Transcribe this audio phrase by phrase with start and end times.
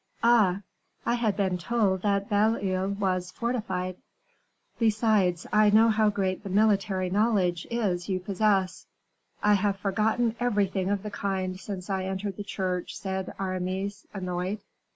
[0.23, 0.61] "Ah!
[1.05, 3.97] I had been told that Belle Isle was fortified;
[4.79, 8.87] besides, I know how great the military knowledge is you possess."
[9.43, 14.61] "I have forgotten everything of the kind since I entered the Church," said Aramis, annoyed.